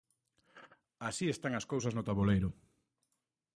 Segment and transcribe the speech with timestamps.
[1.09, 2.49] Así están as cousas no taboleiro.